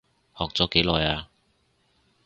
[0.35, 1.29] 學咗幾耐啊？